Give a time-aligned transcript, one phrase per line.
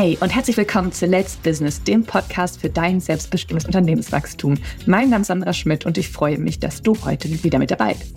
[0.00, 4.56] Hey und herzlich willkommen zu Let's Business, dem Podcast für dein selbstbestimmtes Unternehmenswachstum.
[4.86, 7.92] Mein Name ist Sandra Schmidt und ich freue mich, dass du heute wieder mit dabei
[7.92, 8.16] bist.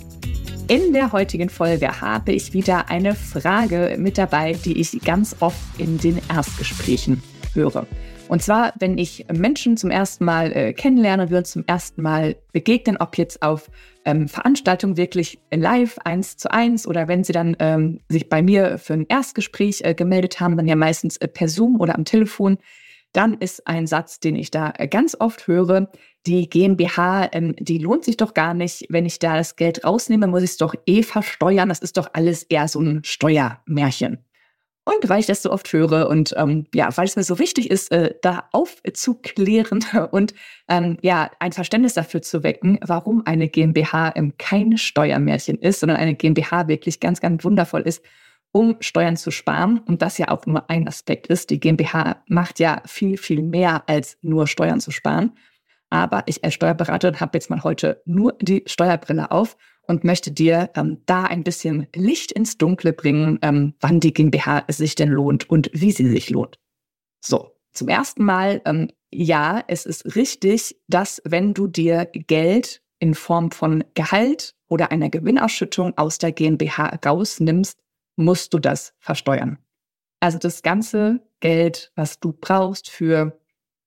[0.69, 5.59] In der heutigen Folge habe ich wieder eine Frage mit dabei, die ich ganz oft
[5.77, 7.21] in den Erstgesprächen
[7.53, 7.85] höre.
[8.29, 12.35] Und zwar, wenn ich Menschen zum ersten Mal äh, kennenlerne, wir uns zum ersten Mal
[12.51, 13.69] begegnen, ob jetzt auf
[14.05, 18.77] ähm, Veranstaltungen wirklich live eins zu eins oder wenn sie dann ähm, sich bei mir
[18.77, 22.57] für ein Erstgespräch äh, gemeldet haben, dann ja meistens äh, per Zoom oder am Telefon,
[23.11, 25.91] dann ist ein Satz, den ich da äh, ganz oft höre,
[26.25, 28.85] die GmbH, ähm, die lohnt sich doch gar nicht.
[28.89, 31.69] Wenn ich da das Geld rausnehme, muss ich es doch eh versteuern.
[31.69, 34.25] Das ist doch alles eher so ein Steuermärchen.
[34.85, 37.71] Und weil ich das so oft höre und ähm, ja, weil es mir so wichtig
[37.71, 40.33] ist, äh, da aufzuklären und
[40.67, 45.97] ähm, ja, ein Verständnis dafür zu wecken, warum eine GmbH ähm, kein Steuermärchen ist, sondern
[45.97, 48.03] eine GmbH wirklich ganz, ganz wundervoll ist,
[48.51, 49.79] um Steuern zu sparen.
[49.79, 51.49] Und das ja auch nur ein Aspekt ist.
[51.49, 55.31] Die GmbH macht ja viel, viel mehr als nur Steuern zu sparen.
[55.89, 59.55] Aber ich als Steuerberaterin habe jetzt mal heute nur die Steuerbrille auf
[59.87, 64.65] und möchte dir ähm, da ein bisschen Licht ins Dunkle bringen, ähm, wann die GmbH
[64.69, 66.59] sich denn lohnt und wie sie sich lohnt.
[67.19, 73.13] So, zum ersten Mal, ähm, ja, es ist richtig, dass wenn du dir Geld in
[73.13, 77.77] Form von Gehalt oder einer Gewinnausschüttung aus der GmbH rausnimmst,
[78.15, 79.57] musst du das versteuern.
[80.19, 83.37] Also das ganze Geld, was du brauchst für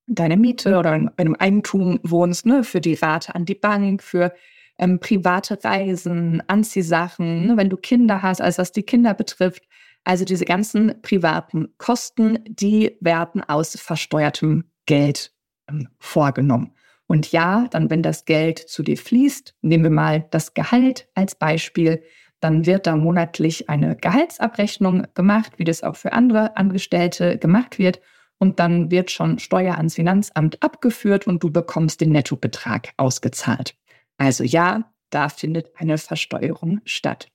[0.07, 4.35] deine Miete oder in einem Eigentum wohnst, ne, für die Rate an die Bank, für
[4.79, 9.65] ähm, private Reisen, Anziehsachen, ne, wenn du Kinder hast, also was die Kinder betrifft.
[10.05, 15.33] Also diese ganzen privaten Kosten, die werden aus versteuertem Geld
[15.69, 16.73] ähm, vorgenommen.
[17.09, 21.35] Und ja, dann, wenn das Geld zu dir fließt, nehmen wir mal das Gehalt als
[21.35, 22.03] Beispiel,
[22.41, 28.01] dann wird da monatlich eine Gehaltsabrechnung gemacht, wie das auch für andere Angestellte gemacht wird.
[28.39, 33.75] Und dann wird schon Steuer ans Finanzamt abgeführt und du bekommst den Nettobetrag ausgezahlt.
[34.19, 37.29] Also ja, da findet eine Versteuerung statt.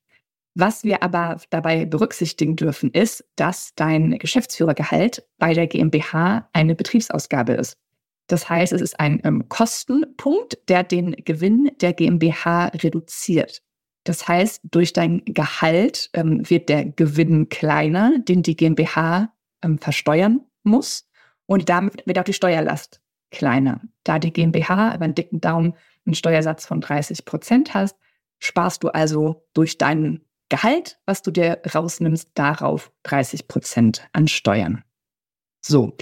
[0.53, 7.53] Was wir aber dabei berücksichtigen dürfen, ist, dass dein Geschäftsführergehalt bei der GmbH eine Betriebsausgabe
[7.53, 7.77] ist.
[8.27, 13.61] Das heißt, es ist ein ähm, Kostenpunkt, der den Gewinn der GmbH reduziert.
[14.03, 19.33] Das heißt, durch dein Gehalt ähm, wird der Gewinn kleiner, den die GmbH
[19.63, 21.07] ähm, versteuern muss.
[21.45, 23.81] Und damit wird auch die Steuerlast kleiner.
[24.03, 25.75] Da die GmbH über einen dicken Daumen
[26.05, 27.95] einen Steuersatz von 30 Prozent hast,
[28.39, 34.83] sparst du also durch dein Gehalt, was du dir rausnimmst, darauf 30 Prozent an Steuern.
[35.61, 35.95] So,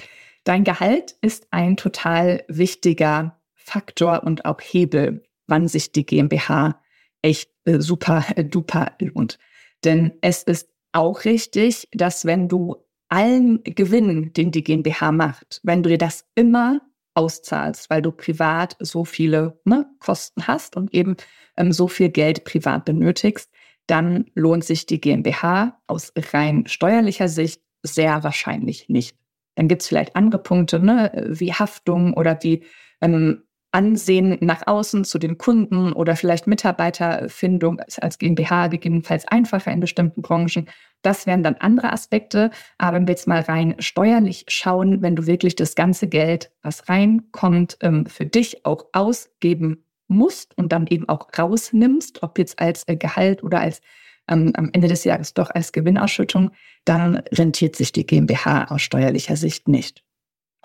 [0.44, 6.82] dein Gehalt ist ein total wichtiger Faktor und auch Hebel, wann sich die GmbH
[7.22, 9.38] echt äh, super äh, duper lohnt.
[9.84, 12.78] Denn es ist auch richtig, dass wenn du
[13.10, 16.82] allen Gewinn, den die GmbH macht, wenn du dir das immer
[17.20, 21.18] auszahlst, weil du privat so viele ne, Kosten hast und eben
[21.58, 23.52] ähm, so viel Geld privat benötigst,
[23.88, 29.18] dann lohnt sich die GmbH aus rein steuerlicher Sicht sehr wahrscheinlich nicht.
[29.56, 32.64] Dann gibt es vielleicht andere Punkte, ne, wie Haftung oder wie
[33.02, 39.82] ähm, Ansehen nach außen zu den Kunden oder vielleicht Mitarbeiterfindung als GmbH gegebenenfalls einfacher in
[39.82, 40.70] bestimmten Branchen.
[41.02, 42.52] Das wären dann andere Aspekte.
[42.78, 46.90] Aber wenn wir jetzt mal rein steuerlich schauen, wenn du wirklich das ganze Geld, was
[46.90, 52.88] reinkommt, ähm, für dich auch ausgeben musst und dann eben auch rausnimmst, ob jetzt als
[52.88, 53.82] äh, Gehalt oder als
[54.28, 56.52] ähm, am Ende des Jahres doch als Gewinnausschüttung,
[56.86, 60.04] dann rentiert sich die GmbH aus steuerlicher Sicht nicht.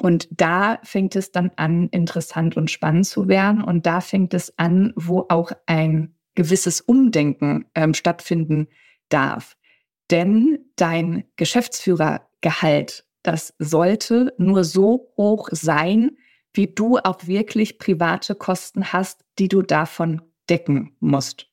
[0.00, 3.62] Und da fängt es dann an, interessant und spannend zu werden.
[3.62, 8.66] Und da fängt es an, wo auch ein gewisses Umdenken ähm, stattfinden
[9.08, 9.56] darf.
[10.10, 16.16] Denn dein Geschäftsführergehalt, das sollte nur so hoch sein,
[16.52, 21.48] wie du auch wirklich private Kosten hast, die du davon decken musst.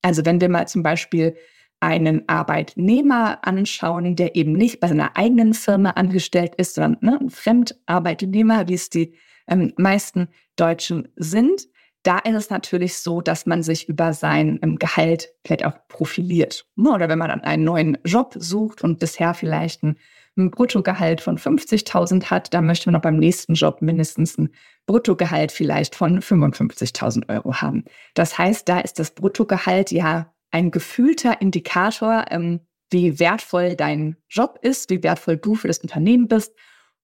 [0.00, 1.36] Also wenn wir mal zum Beispiel
[1.80, 7.30] einen Arbeitnehmer anschauen, der eben nicht bei seiner eigenen Firma angestellt ist, sondern ne, ein
[7.30, 9.14] Fremdarbeitnehmer, wie es die
[9.48, 11.66] ähm, meisten Deutschen sind,
[12.02, 16.66] da ist es natürlich so, dass man sich über sein ähm, Gehalt vielleicht auch profiliert.
[16.76, 19.96] Ne, oder wenn man dann einen neuen Job sucht und bisher vielleicht ein,
[20.36, 24.50] ein Bruttogehalt von 50.000 hat, dann möchte man auch beim nächsten Job mindestens ein
[24.86, 27.84] Bruttogehalt vielleicht von 55.000 Euro haben.
[28.14, 32.60] Das heißt, da ist das Bruttogehalt ja ein gefühlter Indikator, ähm,
[32.90, 36.52] wie wertvoll dein Job ist, wie wertvoll du für das Unternehmen bist.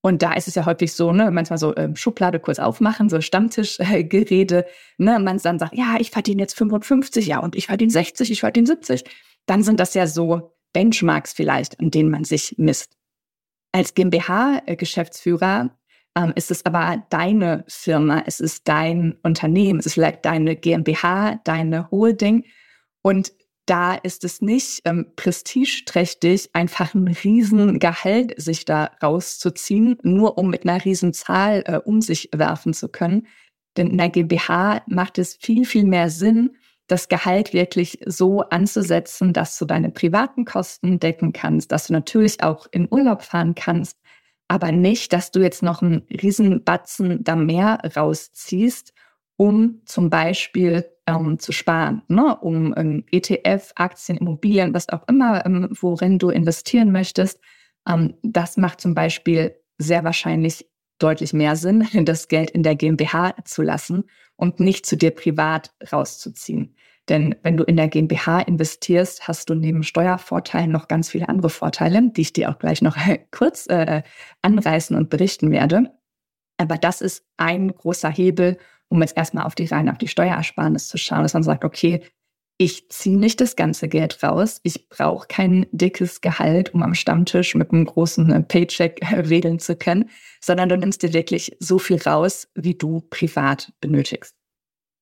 [0.01, 3.21] Und da ist es ja häufig so, ne, manchmal so ähm, Schublade kurz aufmachen, so
[3.21, 4.69] Stammtischgerede, äh,
[4.99, 8.41] ne, man dann sagt, ja, ich verdiene jetzt 55, ja, und ich verdiene 60, ich
[8.41, 9.05] verdiene 70.
[9.47, 12.97] Dann sind das ja so Benchmarks vielleicht, an denen man sich misst.
[13.73, 15.71] Als GmbH-Geschäftsführer
[16.17, 21.41] ähm, ist es aber deine Firma, es ist dein Unternehmen, es ist vielleicht deine GmbH,
[21.45, 22.45] deine Holding.
[23.03, 23.33] Und
[23.69, 30.67] da ist es nicht ähm, prestigeträchtig, einfach ein Riesengehalt sich da rauszuziehen, nur um mit
[30.67, 33.27] einer Riesenzahl äh, um sich werfen zu können.
[33.77, 36.57] Denn in der GmbH macht es viel, viel mehr Sinn,
[36.87, 42.43] das Gehalt wirklich so anzusetzen, dass du deine privaten Kosten decken kannst, dass du natürlich
[42.43, 43.99] auch in Urlaub fahren kannst,
[44.49, 48.95] aber nicht, dass du jetzt noch einen Riesenbatzen da mehr rausziehst,
[49.37, 52.37] um zum Beispiel ähm, zu sparen, ne?
[52.37, 57.41] um ähm, ETF, Aktien, Immobilien, was auch immer, ähm, worin du investieren möchtest.
[57.89, 60.69] Ähm, das macht zum Beispiel sehr wahrscheinlich
[60.99, 64.05] deutlich mehr Sinn, das Geld in der GmbH zu lassen
[64.37, 66.77] und nicht zu dir privat rauszuziehen.
[67.09, 71.49] Denn wenn du in der GmbH investierst, hast du neben Steuervorteilen noch ganz viele andere
[71.49, 72.99] Vorteile, die ich dir auch gleich noch
[73.31, 74.03] kurz äh,
[74.43, 75.91] anreißen und berichten werde.
[76.59, 80.89] Aber das ist ein großer Hebel, um jetzt erstmal auf die rein auf die Steuersparnis
[80.89, 82.03] zu schauen, dass man sagt, okay,
[82.61, 84.61] ich ziehe nicht das ganze Geld raus.
[84.65, 89.61] Ich brauche kein dickes Gehalt, um am Stammtisch mit einem großen äh, Paycheck äh, wedeln
[89.61, 94.35] zu können, sondern du nimmst dir wirklich so viel raus, wie du privat benötigst.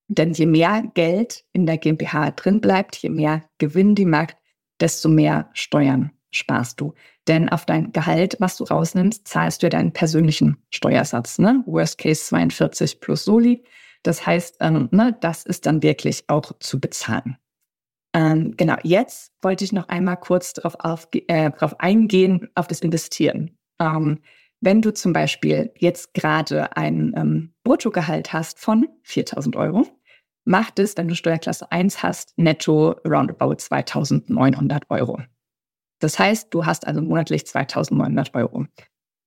[0.09, 4.37] Denn je mehr Geld in der GmbH drin bleibt, je mehr Gewinn die macht,
[4.79, 6.95] desto mehr Steuern sparst du.
[7.29, 11.39] Denn auf dein Gehalt, was du rausnimmst, zahlst du ja deinen persönlichen Steuersatz.
[11.39, 11.63] Ne?
[11.67, 13.65] Worst Case 42 plus Soli.
[14.03, 17.37] Das heißt, ähm, ne, das ist dann wirklich auch zu bezahlen.
[18.15, 23.59] Ähm, genau, jetzt wollte ich noch einmal kurz darauf, auf, äh, eingehen, auf das Investieren.
[23.81, 24.21] Ähm,
[24.61, 29.87] wenn du zum Beispiel jetzt gerade ein ähm, Bruttogehalt hast von 4000 Euro,
[30.45, 35.21] macht es, wenn du Steuerklasse 1 hast, netto roundabout 2900 Euro.
[35.99, 38.67] Das heißt, du hast also monatlich 2900 Euro.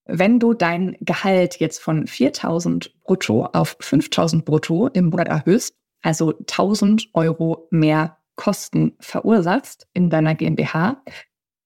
[0.06, 6.38] Wenn du dein Gehalt jetzt von 4000 brutto auf 5000 brutto im Monat erhöhst, also
[6.38, 11.04] 1000 Euro mehr Kosten verursachst in deiner GmbH,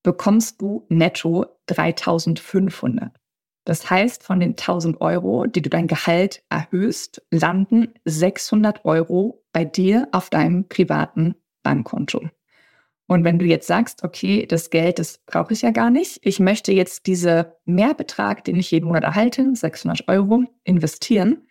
[0.01, 3.11] bekommst du netto 3500.
[3.65, 9.63] Das heißt, von den 1000 Euro, die du dein Gehalt erhöhst, landen 600 Euro bei
[9.63, 12.29] dir auf deinem privaten Bankkonto.
[13.07, 16.39] Und wenn du jetzt sagst, okay, das Geld, das brauche ich ja gar nicht, ich
[16.39, 21.47] möchte jetzt diesen Mehrbetrag, den ich jeden Monat erhalte, 600 Euro, investieren,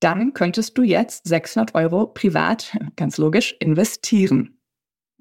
[0.00, 4.58] dann könntest du jetzt 600 Euro privat, ganz logisch, investieren.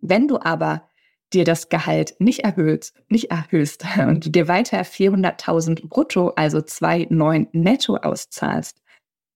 [0.02, 0.90] Wenn du aber
[1.34, 7.96] dir das Gehalt nicht erhöht, nicht erhöhst und dir weiter 400.000 brutto, also 2,9 netto
[7.96, 8.82] auszahlst,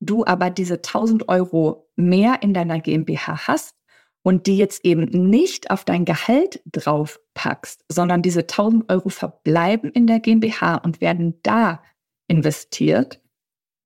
[0.01, 3.75] du aber diese 1000 Euro mehr in deiner GmbH hast
[4.25, 9.91] und die jetzt eben nicht auf dein Gehalt drauf packst, sondern diese 1000 Euro verbleiben
[9.91, 11.83] in der GmbH und werden da
[12.27, 13.21] investiert,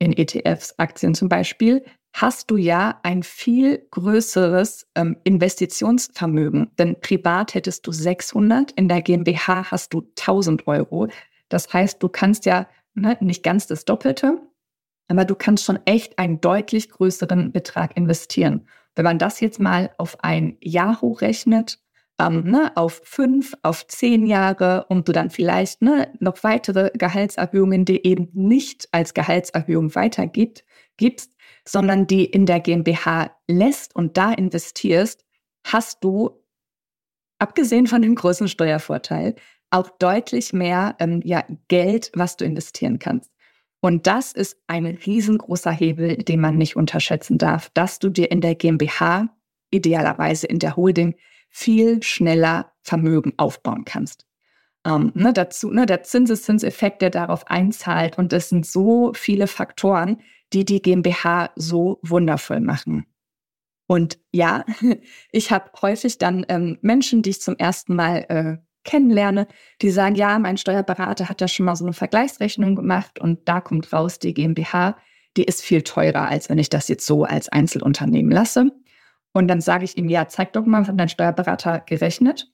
[0.01, 1.83] in ETFs, Aktien zum Beispiel,
[2.13, 6.71] hast du ja ein viel größeres ähm, Investitionsvermögen.
[6.79, 11.09] Denn privat hättest du 600, in der GmbH hast du 1000 Euro.
[11.49, 14.41] Das heißt, du kannst ja ne, nicht ganz das Doppelte,
[15.09, 18.65] aber du kannst schon echt einen deutlich größeren Betrag investieren.
[18.99, 21.79] Wenn man das jetzt mal auf ein Jahr hochrechnet,
[22.19, 27.85] ähm, ne, auf fünf, auf zehn Jahre und du dann vielleicht ne, noch weitere Gehaltserhöhungen,
[27.85, 30.65] die eben nicht als Gehaltserhöhung weitergibt,
[30.97, 31.31] gibst,
[31.65, 35.23] sondern die in der GmbH lässt und da investierst,
[35.65, 36.31] hast du,
[37.37, 39.35] abgesehen von dem großen Steuervorteil,
[39.69, 43.31] auch deutlich mehr ähm, ja, Geld, was du investieren kannst.
[43.81, 48.41] Und das ist ein riesengroßer Hebel, den man nicht unterschätzen darf, dass du dir in
[48.41, 49.29] der GmbH,
[49.71, 51.15] idealerweise in der Holding,
[51.49, 54.25] viel schneller Vermögen aufbauen kannst.
[54.85, 58.17] Ähm, ne, dazu ne, der Zinseszinseffekt, der darauf einzahlt.
[58.17, 60.21] Und es sind so viele Faktoren,
[60.53, 63.05] die die GmbH so wundervoll machen.
[63.87, 64.65] Und ja,
[65.31, 68.57] ich habe häufig dann ähm, Menschen, die ich zum ersten Mal äh,
[68.89, 69.47] kennenlerne,
[69.83, 73.61] die sagen, ja, mein Steuerberater hat ja schon mal so eine Vergleichsrechnung gemacht und da
[73.61, 74.97] kommt raus, die GmbH,
[75.37, 78.71] die ist viel teurer, als wenn ich das jetzt so als Einzelunternehmen lasse.
[79.31, 82.51] Und dann sage ich ihm, ja, zeig doch mal, was hat dein Steuerberater gerechnet?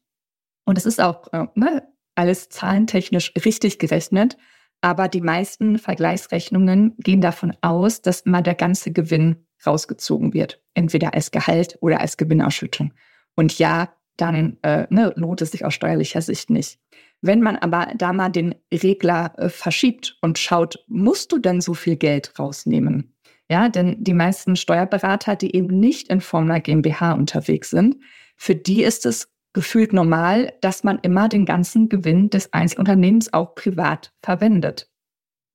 [0.66, 4.36] Und es ist auch äh, ne, alles zahlentechnisch richtig gerechnet.
[4.82, 10.62] Aber die meisten Vergleichsrechnungen gehen davon aus, dass immer der ganze Gewinn rausgezogen wird.
[10.74, 12.94] Entweder als Gehalt oder als Gewinnausschüttung.
[13.36, 16.80] Und ja, dann äh, ne, lohnt es sich aus steuerlicher Sicht nicht.
[17.22, 21.74] Wenn man aber da mal den Regler äh, verschiebt und schaut, musst du denn so
[21.74, 23.16] viel Geld rausnehmen?
[23.50, 27.98] Ja, denn die meisten Steuerberater, die eben nicht in Form einer GmbH unterwegs sind,
[28.38, 33.56] für die ist es gefühlt normal, dass man immer den ganzen Gewinn des Einzelunternehmens auch
[33.56, 34.90] privat verwendet.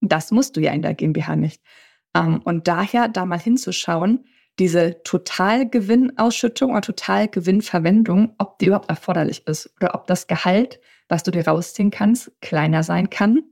[0.00, 1.62] Das musst du ja in der GmbH nicht.
[2.14, 4.24] Ähm, und daher da mal hinzuschauen,
[4.58, 11.30] diese Totalgewinnausschüttung oder Totalgewinnverwendung, ob die überhaupt erforderlich ist oder ob das Gehalt, was du
[11.30, 13.42] dir rausziehen kannst, kleiner sein kann.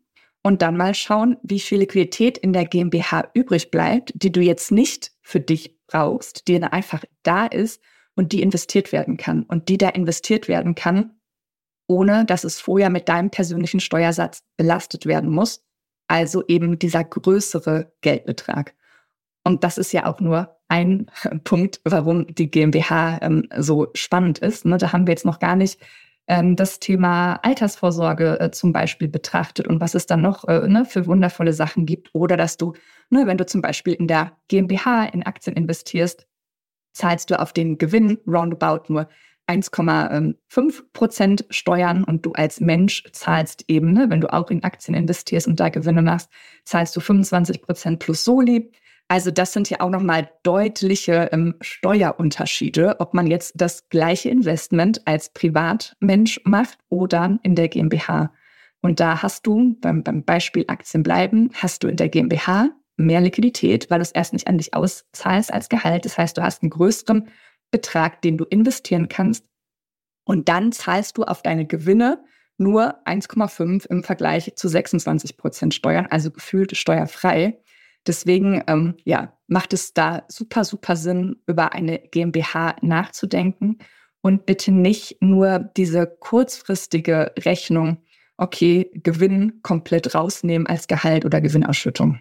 [0.43, 4.71] Und dann mal schauen, wie viel Liquidität in der GmbH übrig bleibt, die du jetzt
[4.71, 7.83] nicht für dich brauchst, die einfach da ist
[8.14, 11.19] und die investiert werden kann und die da investiert werden kann,
[11.87, 15.64] ohne dass es vorher mit deinem persönlichen Steuersatz belastet werden muss.
[16.07, 18.75] Also eben dieser größere Geldbetrag.
[19.45, 21.06] Und das ist ja auch nur ein
[21.44, 24.64] Punkt, warum die GmbH ähm, so spannend ist.
[24.64, 24.78] Ne?
[24.78, 25.80] Da haben wir jetzt noch gar nicht
[26.28, 30.84] ähm, das Thema Altersvorsorge äh, zum Beispiel betrachtet und was es dann noch äh, ne,
[30.84, 32.10] für wundervolle Sachen gibt.
[32.12, 32.75] Oder dass du,
[33.10, 36.26] ne, wenn du zum Beispiel in der GmbH in Aktien investierst,
[36.92, 39.08] zahlst du auf den Gewinn roundabout nur
[39.48, 44.94] 1,5 Prozent Steuern und du als Mensch zahlst eben, ne, wenn du auch in Aktien
[44.94, 46.30] investierst und da Gewinne machst,
[46.64, 48.70] zahlst du 25 Prozent plus Soli.
[49.09, 55.07] Also das sind ja auch nochmal deutliche ähm, Steuerunterschiede, ob man jetzt das gleiche Investment
[55.07, 58.31] als Privatmensch macht oder in der GmbH.
[58.83, 63.21] Und da hast du, beim, beim Beispiel Aktien bleiben, hast du in der GmbH mehr
[63.21, 66.05] Liquidität, weil du es erst nicht an dich auszahlst als Gehalt.
[66.05, 67.29] Das heißt, du hast einen größeren
[67.71, 69.47] Betrag, den du investieren kannst.
[70.25, 72.23] Und dann zahlst du auf deine Gewinne
[72.59, 77.61] nur 1,5 im Vergleich zu 26 Prozent Steuern, also gefühlt steuerfrei.
[78.07, 83.78] Deswegen ähm, ja, macht es da super, super Sinn, über eine GmbH nachzudenken
[84.21, 87.99] und bitte nicht nur diese kurzfristige Rechnung,
[88.37, 92.21] okay, Gewinn komplett rausnehmen als Gehalt oder Gewinnausschüttung.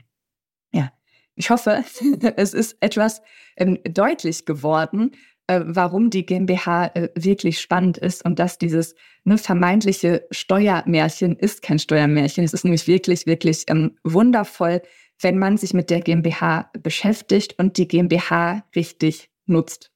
[0.72, 0.92] Ja,
[1.36, 1.84] ich hoffe,
[2.36, 3.22] es ist etwas
[3.56, 5.12] ähm, deutlich geworden,
[5.48, 11.62] äh, warum die GmbH äh, wirklich spannend ist und dass dieses ne, vermeintliche Steuermärchen ist
[11.62, 12.44] kein Steuermärchen.
[12.44, 14.82] Es ist nämlich wirklich, wirklich ähm, wundervoll,
[15.22, 19.92] wenn man sich mit der GmbH beschäftigt und die GmbH richtig nutzt.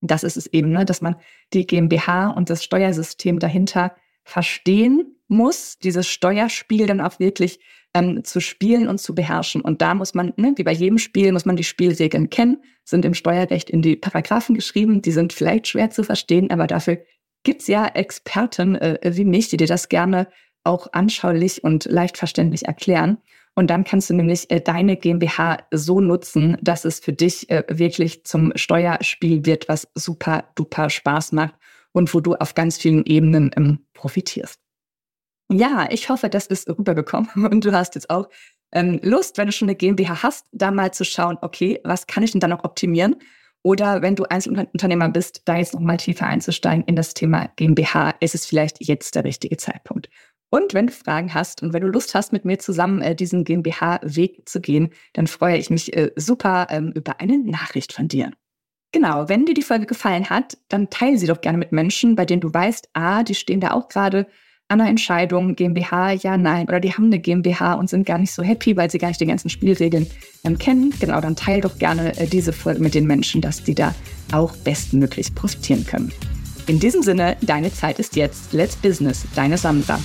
[0.00, 1.16] Das ist es eben, ne, dass man
[1.52, 7.60] die GmbH und das Steuersystem dahinter verstehen muss, dieses Steuerspiel dann auch wirklich
[7.94, 9.60] ähm, zu spielen und zu beherrschen.
[9.60, 13.04] Und da muss man, ne, wie bei jedem Spiel, muss man die Spielregeln kennen, sind
[13.04, 16.98] im Steuerrecht in die Paragraphen geschrieben, die sind vielleicht schwer zu verstehen, aber dafür
[17.44, 20.28] gibt's ja Experten äh, wie mich, die dir das gerne
[20.64, 23.18] auch anschaulich und leicht verständlich erklären.
[23.54, 27.64] Und dann kannst du nämlich äh, deine GmbH so nutzen, dass es für dich äh,
[27.68, 31.54] wirklich zum Steuerspiel wird, was super duper Spaß macht
[31.92, 34.58] und wo du auf ganz vielen Ebenen ähm, profitierst.
[35.50, 38.28] Ja, ich hoffe, das ist rübergekommen und du hast jetzt auch
[38.72, 42.22] ähm, Lust, wenn du schon eine GmbH hast, da mal zu schauen, okay, was kann
[42.22, 43.16] ich denn da noch optimieren?
[43.62, 48.14] Oder wenn du Einzelunternehmer bist, da jetzt noch mal tiefer einzusteigen in das Thema GmbH,
[48.18, 50.08] ist es vielleicht jetzt der richtige Zeitpunkt.
[50.54, 53.44] Und wenn du Fragen hast und wenn du Lust hast, mit mir zusammen äh, diesen
[53.44, 58.30] GmbH-Weg zu gehen, dann freue ich mich äh, super ähm, über eine Nachricht von dir.
[58.92, 62.26] Genau, wenn dir die Folge gefallen hat, dann teile sie doch gerne mit Menschen, bei
[62.26, 64.26] denen du weißt, ah, die stehen da auch gerade
[64.68, 68.32] an einer Entscheidung, GmbH, ja, nein, oder die haben eine GmbH und sind gar nicht
[68.32, 70.06] so happy, weil sie gar nicht die ganzen Spielregeln
[70.44, 70.92] ähm, kennen.
[71.00, 73.94] Genau, dann teile doch gerne äh, diese Folge mit den Menschen, dass die da
[74.32, 76.12] auch bestmöglich profitieren können.
[76.66, 78.52] In diesem Sinne, deine Zeit ist jetzt.
[78.52, 79.98] Let's Business, deine Sandra.